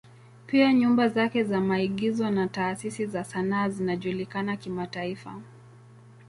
[0.47, 5.41] Pia nyumba zake za maigizo na taasisi za sanaa zinajulikana kimataifa.